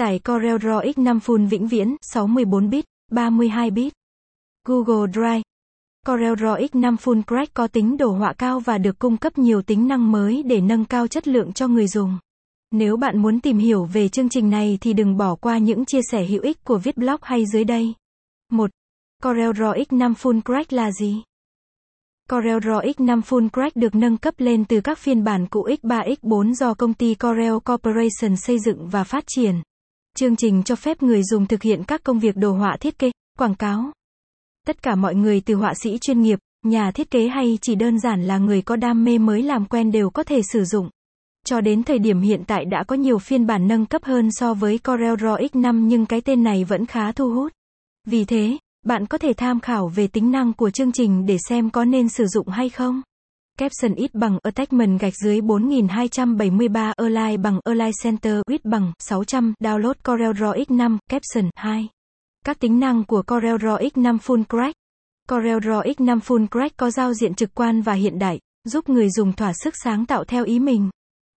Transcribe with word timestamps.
Tải 0.00 0.18
Corel 0.18 0.56
Draw 0.56 0.92
X5 0.92 1.18
Full 1.20 1.48
vĩnh 1.48 1.66
viễn, 1.66 1.96
64 2.02 2.70
bit, 2.70 2.84
32 3.10 3.70
bit. 3.70 3.92
Google 4.68 5.12
Drive. 5.12 5.42
Corel 6.06 6.32
Draw 6.32 6.66
X5 6.66 6.96
Full 6.96 7.22
Crack 7.22 7.54
có 7.54 7.66
tính 7.66 7.96
đồ 7.96 8.10
họa 8.10 8.32
cao 8.32 8.60
và 8.60 8.78
được 8.78 8.98
cung 8.98 9.16
cấp 9.16 9.38
nhiều 9.38 9.62
tính 9.62 9.88
năng 9.88 10.12
mới 10.12 10.42
để 10.42 10.60
nâng 10.60 10.84
cao 10.84 11.06
chất 11.06 11.28
lượng 11.28 11.52
cho 11.52 11.68
người 11.68 11.86
dùng. 11.86 12.18
Nếu 12.70 12.96
bạn 12.96 13.18
muốn 13.18 13.40
tìm 13.40 13.58
hiểu 13.58 13.84
về 13.84 14.08
chương 14.08 14.28
trình 14.28 14.50
này 14.50 14.78
thì 14.80 14.92
đừng 14.92 15.16
bỏ 15.16 15.34
qua 15.34 15.58
những 15.58 15.84
chia 15.84 16.00
sẻ 16.10 16.26
hữu 16.26 16.42
ích 16.42 16.64
của 16.64 16.78
viết 16.78 16.96
blog 16.96 17.20
hay 17.22 17.44
dưới 17.52 17.64
đây. 17.64 17.94
1. 18.52 18.70
Corel 19.22 19.50
Draw 19.50 19.84
X5 19.84 20.14
Full 20.14 20.40
Crack 20.42 20.72
là 20.72 20.90
gì? 20.92 21.22
Corel 22.30 22.58
Draw 22.58 22.92
X5 22.92 23.20
Full 23.20 23.48
Crack 23.48 23.76
được 23.76 23.94
nâng 23.94 24.16
cấp 24.16 24.34
lên 24.38 24.64
từ 24.64 24.80
các 24.80 24.98
phiên 24.98 25.24
bản 25.24 25.46
cũ 25.46 25.66
X3 25.82 26.14
X4 26.14 26.52
do 26.52 26.74
công 26.74 26.94
ty 26.94 27.14
Corel 27.14 27.54
Corporation 27.64 28.36
xây 28.36 28.58
dựng 28.58 28.88
và 28.88 29.04
phát 29.04 29.24
triển. 29.26 29.62
Chương 30.16 30.36
trình 30.36 30.62
cho 30.62 30.76
phép 30.76 31.02
người 31.02 31.22
dùng 31.22 31.46
thực 31.46 31.62
hiện 31.62 31.84
các 31.84 32.02
công 32.04 32.18
việc 32.18 32.36
đồ 32.36 32.52
họa 32.52 32.76
thiết 32.80 32.98
kế, 32.98 33.10
quảng 33.38 33.54
cáo. 33.54 33.92
Tất 34.66 34.82
cả 34.82 34.94
mọi 34.94 35.14
người 35.14 35.40
từ 35.40 35.54
họa 35.54 35.74
sĩ 35.74 35.98
chuyên 35.98 36.22
nghiệp, 36.22 36.38
nhà 36.64 36.90
thiết 36.90 37.10
kế 37.10 37.28
hay 37.28 37.58
chỉ 37.62 37.74
đơn 37.74 37.98
giản 37.98 38.22
là 38.22 38.38
người 38.38 38.62
có 38.62 38.76
đam 38.76 39.04
mê 39.04 39.18
mới 39.18 39.42
làm 39.42 39.66
quen 39.66 39.90
đều 39.90 40.10
có 40.10 40.22
thể 40.22 40.40
sử 40.52 40.64
dụng. 40.64 40.88
Cho 41.46 41.60
đến 41.60 41.82
thời 41.82 41.98
điểm 41.98 42.20
hiện 42.20 42.42
tại 42.46 42.64
đã 42.64 42.84
có 42.84 42.96
nhiều 42.96 43.18
phiên 43.18 43.46
bản 43.46 43.68
nâng 43.68 43.86
cấp 43.86 44.04
hơn 44.04 44.28
so 44.32 44.54
với 44.54 44.78
Corel 44.78 45.14
Draw 45.14 45.48
X5 45.48 45.86
nhưng 45.86 46.06
cái 46.06 46.20
tên 46.20 46.42
này 46.42 46.64
vẫn 46.64 46.86
khá 46.86 47.12
thu 47.12 47.34
hút. 47.34 47.52
Vì 48.06 48.24
thế, 48.24 48.58
bạn 48.86 49.06
có 49.06 49.18
thể 49.18 49.32
tham 49.36 49.60
khảo 49.60 49.88
về 49.88 50.06
tính 50.06 50.30
năng 50.30 50.52
của 50.52 50.70
chương 50.70 50.92
trình 50.92 51.26
để 51.26 51.36
xem 51.48 51.70
có 51.70 51.84
nên 51.84 52.08
sử 52.08 52.26
dụng 52.26 52.48
hay 52.48 52.68
không. 52.68 53.02
Caption 53.60 53.94
ít 53.94 54.14
bằng 54.14 54.38
Attachment 54.42 55.00
gạch 55.00 55.12
dưới 55.24 55.40
4273 55.40 56.92
Align 56.96 57.42
bằng 57.42 57.60
Align 57.64 57.92
Center 58.02 58.40
ít 58.46 58.64
bằng 58.64 58.92
600 58.98 59.54
Download 59.60 59.94
Corel 60.04 60.30
Draw 60.30 60.64
X5 60.64 60.98
Caption 61.10 61.50
2 61.54 61.88
Các 62.44 62.60
tính 62.60 62.80
năng 62.80 63.04
của 63.04 63.22
Corel 63.22 63.54
Draw 63.54 63.88
X5 63.88 64.18
Full 64.18 64.44
Crack 64.44 64.74
Corel 65.28 65.58
Draw 65.58 65.82
X5 65.82 66.20
Full 66.20 66.46
Crack 66.46 66.76
có 66.76 66.90
giao 66.90 67.14
diện 67.14 67.34
trực 67.34 67.54
quan 67.54 67.82
và 67.82 67.92
hiện 67.92 68.18
đại, 68.18 68.38
giúp 68.64 68.88
người 68.88 69.10
dùng 69.10 69.32
thỏa 69.32 69.52
sức 69.52 69.74
sáng 69.84 70.06
tạo 70.06 70.24
theo 70.24 70.44
ý 70.44 70.58
mình. 70.58 70.90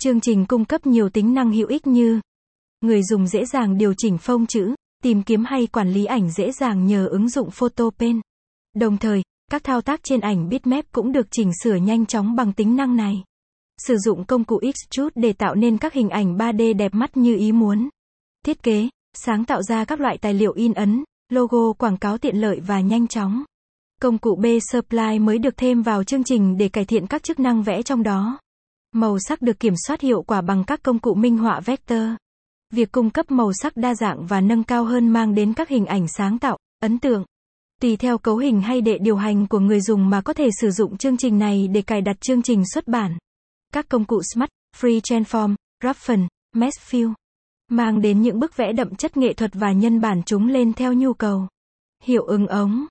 Chương 0.00 0.20
trình 0.20 0.46
cung 0.46 0.64
cấp 0.64 0.86
nhiều 0.86 1.08
tính 1.08 1.34
năng 1.34 1.52
hữu 1.52 1.68
ích 1.68 1.86
như 1.86 2.20
Người 2.80 3.02
dùng 3.02 3.26
dễ 3.26 3.44
dàng 3.44 3.78
điều 3.78 3.94
chỉnh 3.96 4.18
phông 4.18 4.46
chữ, 4.46 4.74
tìm 5.02 5.22
kiếm 5.22 5.44
hay 5.44 5.66
quản 5.66 5.90
lý 5.90 6.04
ảnh 6.04 6.30
dễ 6.30 6.52
dàng 6.52 6.86
nhờ 6.86 7.06
ứng 7.06 7.28
dụng 7.28 7.50
Photo 7.50 7.90
Pen. 7.98 8.20
Đồng 8.74 8.98
thời, 8.98 9.22
các 9.50 9.64
thao 9.64 9.80
tác 9.80 10.00
trên 10.02 10.20
ảnh 10.20 10.48
bitmap 10.48 10.84
cũng 10.92 11.12
được 11.12 11.26
chỉnh 11.30 11.50
sửa 11.62 11.74
nhanh 11.74 12.06
chóng 12.06 12.36
bằng 12.36 12.52
tính 12.52 12.76
năng 12.76 12.96
này. 12.96 13.24
Sử 13.78 13.96
dụng 13.96 14.24
công 14.24 14.44
cụ 14.44 14.60
Extrude 14.62 15.12
để 15.14 15.32
tạo 15.32 15.54
nên 15.54 15.78
các 15.78 15.92
hình 15.92 16.08
ảnh 16.08 16.36
3D 16.36 16.76
đẹp 16.76 16.94
mắt 16.94 17.16
như 17.16 17.36
ý 17.36 17.52
muốn. 17.52 17.88
Thiết 18.46 18.62
kế, 18.62 18.88
sáng 19.14 19.44
tạo 19.44 19.62
ra 19.62 19.84
các 19.84 20.00
loại 20.00 20.18
tài 20.18 20.34
liệu 20.34 20.52
in 20.52 20.72
ấn, 20.72 21.04
logo 21.28 21.72
quảng 21.72 21.96
cáo 21.96 22.18
tiện 22.18 22.36
lợi 22.36 22.60
và 22.60 22.80
nhanh 22.80 23.06
chóng. 23.06 23.44
Công 24.02 24.18
cụ 24.18 24.38
B-Supply 24.40 25.24
mới 25.24 25.38
được 25.38 25.56
thêm 25.56 25.82
vào 25.82 26.04
chương 26.04 26.24
trình 26.24 26.56
để 26.56 26.68
cải 26.68 26.84
thiện 26.84 27.06
các 27.06 27.22
chức 27.22 27.40
năng 27.40 27.62
vẽ 27.62 27.82
trong 27.82 28.02
đó. 28.02 28.38
Màu 28.92 29.18
sắc 29.18 29.42
được 29.42 29.60
kiểm 29.60 29.74
soát 29.86 30.00
hiệu 30.00 30.22
quả 30.22 30.40
bằng 30.40 30.64
các 30.64 30.82
công 30.82 30.98
cụ 30.98 31.14
minh 31.14 31.38
họa 31.38 31.60
vector. 31.60 32.02
Việc 32.72 32.92
cung 32.92 33.10
cấp 33.10 33.30
màu 33.30 33.50
sắc 33.62 33.76
đa 33.76 33.94
dạng 33.94 34.26
và 34.26 34.40
nâng 34.40 34.64
cao 34.64 34.84
hơn 34.84 35.08
mang 35.08 35.34
đến 35.34 35.54
các 35.54 35.68
hình 35.68 35.86
ảnh 35.86 36.08
sáng 36.08 36.38
tạo, 36.38 36.58
ấn 36.80 36.98
tượng. 36.98 37.24
Tùy 37.82 37.96
theo 37.96 38.18
cấu 38.18 38.36
hình 38.36 38.60
hay 38.60 38.80
đệ 38.80 38.98
điều 38.98 39.16
hành 39.16 39.46
của 39.46 39.58
người 39.58 39.80
dùng 39.80 40.10
mà 40.10 40.20
có 40.20 40.32
thể 40.32 40.48
sử 40.60 40.70
dụng 40.70 40.96
chương 40.96 41.16
trình 41.16 41.38
này 41.38 41.68
để 41.68 41.82
cài 41.82 42.00
đặt 42.00 42.20
chương 42.20 42.42
trình 42.42 42.62
xuất 42.74 42.88
bản. 42.88 43.18
Các 43.72 43.88
công 43.88 44.04
cụ 44.04 44.22
Smart, 44.34 44.50
Free 44.76 45.00
Transform, 45.00 45.54
Roughen, 45.84 46.28
Mesh 46.52 46.80
Fill 46.90 47.12
mang 47.68 48.00
đến 48.00 48.22
những 48.22 48.40
bức 48.40 48.56
vẽ 48.56 48.72
đậm 48.72 48.94
chất 48.94 49.16
nghệ 49.16 49.32
thuật 49.32 49.50
và 49.54 49.72
nhân 49.72 50.00
bản 50.00 50.22
chúng 50.26 50.48
lên 50.48 50.72
theo 50.72 50.92
nhu 50.92 51.12
cầu. 51.12 51.46
Hiệu 52.02 52.22
ứng 52.22 52.46
ống 52.46 52.86